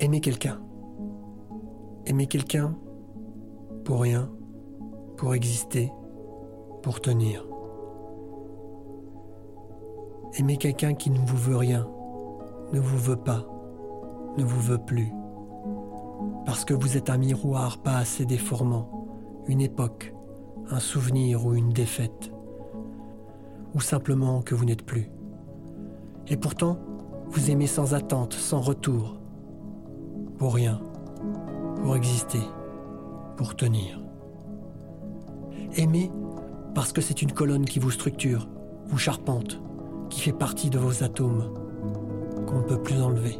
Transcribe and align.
Aimer 0.00 0.20
quelqu'un. 0.20 0.60
Aimer 2.06 2.28
quelqu'un 2.28 2.76
pour 3.84 4.00
rien, 4.00 4.30
pour 5.16 5.34
exister, 5.34 5.92
pour 6.82 7.00
tenir. 7.00 7.44
Aimer 10.38 10.56
quelqu'un 10.56 10.94
qui 10.94 11.10
ne 11.10 11.18
vous 11.18 11.36
veut 11.36 11.56
rien, 11.56 11.88
ne 12.72 12.78
vous 12.78 12.96
veut 12.96 13.16
pas, 13.16 13.44
ne 14.36 14.44
vous 14.44 14.60
veut 14.60 14.78
plus. 14.78 15.10
Parce 16.46 16.64
que 16.64 16.74
vous 16.74 16.96
êtes 16.96 17.10
un 17.10 17.18
miroir 17.18 17.78
pas 17.78 17.96
assez 17.96 18.24
déformant, 18.24 19.08
une 19.48 19.60
époque, 19.60 20.14
un 20.70 20.80
souvenir 20.80 21.44
ou 21.44 21.54
une 21.54 21.70
défaite. 21.70 22.30
Ou 23.74 23.80
simplement 23.80 24.42
que 24.42 24.54
vous 24.54 24.64
n'êtes 24.64 24.86
plus. 24.86 25.10
Et 26.28 26.36
pourtant, 26.36 26.78
vous 27.30 27.50
aimez 27.50 27.66
sans 27.66 27.94
attente, 27.94 28.34
sans 28.34 28.60
retour. 28.60 29.18
Pour 30.38 30.54
rien. 30.54 30.80
Pour 31.82 31.96
exister. 31.96 32.40
Pour 33.36 33.56
tenir. 33.56 34.00
Aimer 35.76 36.10
parce 36.74 36.92
que 36.92 37.00
c'est 37.00 37.22
une 37.22 37.32
colonne 37.32 37.64
qui 37.64 37.80
vous 37.80 37.90
structure, 37.90 38.48
vous 38.86 38.98
charpente, 38.98 39.60
qui 40.10 40.20
fait 40.20 40.32
partie 40.32 40.70
de 40.70 40.78
vos 40.78 41.02
atomes, 41.02 41.52
qu'on 42.46 42.58
ne 42.58 42.64
peut 42.64 42.80
plus 42.80 43.02
enlever. 43.02 43.36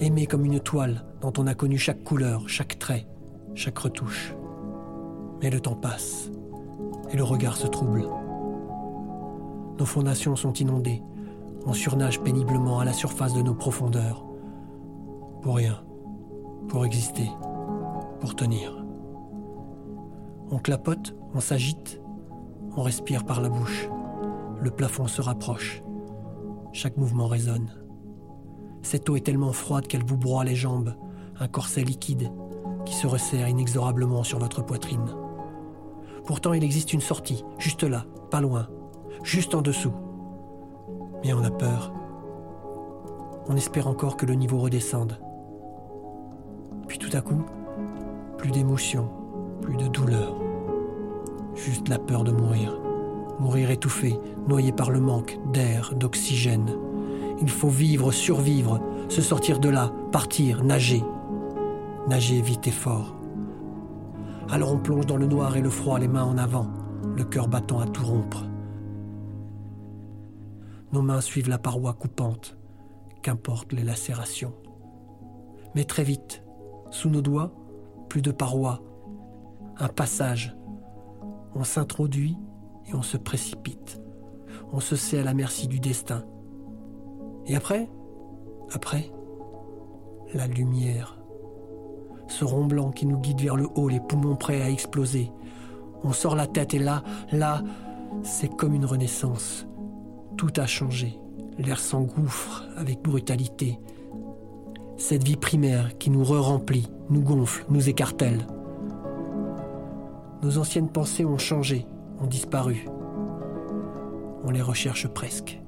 Aimer 0.00 0.26
comme 0.26 0.46
une 0.46 0.60
toile 0.60 1.04
dont 1.20 1.32
on 1.36 1.46
a 1.46 1.54
connu 1.54 1.76
chaque 1.76 2.02
couleur, 2.04 2.48
chaque 2.48 2.78
trait, 2.78 3.06
chaque 3.54 3.78
retouche. 3.78 4.34
Mais 5.42 5.50
le 5.50 5.60
temps 5.60 5.74
passe 5.74 6.30
et 7.12 7.18
le 7.18 7.24
regard 7.24 7.56
se 7.56 7.66
trouble. 7.66 8.08
Nos 9.78 9.86
fondations 9.86 10.36
sont 10.36 10.54
inondées, 10.54 11.02
on 11.66 11.74
surnage 11.74 12.22
péniblement 12.22 12.80
à 12.80 12.86
la 12.86 12.94
surface 12.94 13.34
de 13.34 13.42
nos 13.42 13.54
profondeurs. 13.54 14.24
Pour 15.46 15.58
rien, 15.58 15.80
pour 16.66 16.84
exister, 16.84 17.30
pour 18.18 18.34
tenir. 18.34 18.84
On 20.50 20.58
clapote, 20.58 21.14
on 21.34 21.38
s'agite, 21.38 22.02
on 22.76 22.82
respire 22.82 23.24
par 23.24 23.40
la 23.40 23.48
bouche. 23.48 23.88
Le 24.60 24.72
plafond 24.72 25.06
se 25.06 25.22
rapproche. 25.22 25.84
Chaque 26.72 26.96
mouvement 26.96 27.28
résonne. 27.28 27.70
Cette 28.82 29.08
eau 29.08 29.14
est 29.14 29.20
tellement 29.20 29.52
froide 29.52 29.86
qu'elle 29.86 30.04
vous 30.04 30.16
broie 30.16 30.42
les 30.42 30.56
jambes, 30.56 30.96
un 31.38 31.46
corset 31.46 31.84
liquide 31.84 32.28
qui 32.84 32.94
se 32.94 33.06
resserre 33.06 33.48
inexorablement 33.48 34.24
sur 34.24 34.40
votre 34.40 34.64
poitrine. 34.64 35.14
Pourtant, 36.24 36.54
il 36.54 36.64
existe 36.64 36.92
une 36.92 37.00
sortie, 37.00 37.44
juste 37.58 37.84
là, 37.84 38.04
pas 38.32 38.40
loin, 38.40 38.66
juste 39.22 39.54
en 39.54 39.62
dessous. 39.62 39.94
Mais 41.22 41.32
on 41.32 41.44
a 41.44 41.52
peur. 41.52 41.94
On 43.46 43.54
espère 43.54 43.86
encore 43.86 44.16
que 44.16 44.26
le 44.26 44.34
niveau 44.34 44.58
redescende. 44.58 45.20
Puis 46.98 47.10
tout 47.10 47.16
à 47.16 47.20
coup, 47.20 47.44
plus 48.38 48.50
d'émotion, 48.50 49.10
plus 49.60 49.76
de 49.76 49.86
douleur. 49.86 50.34
Juste 51.54 51.90
la 51.90 51.98
peur 51.98 52.24
de 52.24 52.32
mourir. 52.32 52.80
Mourir 53.38 53.70
étouffé, 53.70 54.18
noyé 54.48 54.72
par 54.72 54.90
le 54.90 55.00
manque 55.00 55.38
d'air, 55.52 55.92
d'oxygène. 55.94 56.74
Il 57.42 57.50
faut 57.50 57.68
vivre, 57.68 58.12
survivre, 58.12 58.80
se 59.10 59.20
sortir 59.20 59.58
de 59.58 59.68
là, 59.68 59.92
partir, 60.10 60.64
nager. 60.64 61.04
Nager 62.08 62.40
vite 62.40 62.66
et 62.66 62.72
fort. 62.72 63.14
Alors 64.48 64.72
on 64.72 64.78
plonge 64.78 65.04
dans 65.04 65.18
le 65.18 65.26
noir 65.26 65.54
et 65.54 65.62
le 65.62 65.70
froid, 65.70 65.98
les 65.98 66.08
mains 66.08 66.24
en 66.24 66.38
avant, 66.38 66.68
le 67.14 67.24
cœur 67.24 67.48
battant 67.48 67.80
à 67.80 67.86
tout 67.86 68.06
rompre. 68.06 68.46
Nos 70.92 71.02
mains 71.02 71.20
suivent 71.20 71.50
la 71.50 71.58
paroi 71.58 71.92
coupante, 71.92 72.56
qu'importe 73.20 73.74
les 73.74 73.84
lacérations. 73.84 74.54
Mais 75.74 75.84
très 75.84 76.02
vite, 76.04 76.42
sous 76.90 77.08
nos 77.10 77.22
doigts, 77.22 77.52
plus 78.08 78.22
de 78.22 78.30
paroi, 78.30 78.82
un 79.78 79.88
passage. 79.88 80.56
On 81.54 81.64
s'introduit 81.64 82.36
et 82.86 82.94
on 82.94 83.02
se 83.02 83.16
précipite. 83.16 84.00
On 84.72 84.80
se 84.80 84.96
sait 84.96 85.18
à 85.18 85.24
la 85.24 85.34
merci 85.34 85.68
du 85.68 85.80
destin. 85.80 86.24
Et 87.46 87.56
après? 87.56 87.88
Après 88.72 89.10
La 90.34 90.46
lumière. 90.46 91.18
Ce 92.28 92.44
rond 92.44 92.66
blanc 92.66 92.90
qui 92.90 93.06
nous 93.06 93.18
guide 93.18 93.40
vers 93.40 93.56
le 93.56 93.68
haut, 93.76 93.88
les 93.88 94.00
poumons 94.00 94.36
prêts 94.36 94.62
à 94.62 94.70
exploser. 94.70 95.30
On 96.02 96.12
sort 96.12 96.34
la 96.34 96.46
tête 96.46 96.74
et 96.74 96.78
là, 96.78 97.02
là, 97.32 97.62
c'est 98.22 98.54
comme 98.54 98.74
une 98.74 98.84
renaissance. 98.84 99.66
Tout 100.36 100.52
a 100.56 100.66
changé. 100.66 101.18
L'air 101.58 101.78
s'engouffre 101.78 102.64
avec 102.76 103.02
brutalité. 103.02 103.78
Cette 104.98 105.24
vie 105.24 105.36
primaire 105.36 105.98
qui 105.98 106.08
nous 106.08 106.24
re-remplit, 106.24 106.90
nous 107.10 107.20
gonfle, 107.20 107.66
nous 107.68 107.88
écartèle. 107.88 108.46
Nos 110.42 110.56
anciennes 110.56 110.88
pensées 110.88 111.24
ont 111.26 111.36
changé, 111.36 111.86
ont 112.18 112.26
disparu. 112.26 112.88
On 114.42 114.50
les 114.50 114.62
recherche 114.62 115.06
presque. 115.06 115.60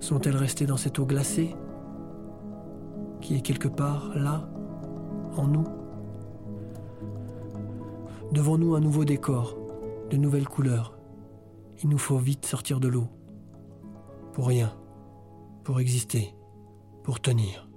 Sont-elles 0.00 0.36
restées 0.36 0.66
dans 0.66 0.76
cette 0.76 0.98
eau 0.98 1.06
glacée 1.06 1.54
qui 3.20 3.36
est 3.36 3.40
quelque 3.40 3.68
part 3.68 4.10
là, 4.16 4.48
en 5.36 5.46
nous? 5.46 5.64
Devant 8.32 8.58
nous 8.58 8.74
un 8.74 8.80
nouveau 8.80 9.04
décor, 9.04 9.56
de 10.10 10.16
nouvelles 10.16 10.48
couleurs? 10.48 10.98
Il 11.82 11.88
nous 11.88 11.98
faut 11.98 12.18
vite 12.18 12.46
sortir 12.46 12.80
de 12.80 12.88
l'eau. 12.88 13.06
Pour 14.32 14.48
rien, 14.48 14.72
pour 15.62 15.78
exister, 15.78 16.34
pour 17.04 17.20
tenir. 17.20 17.67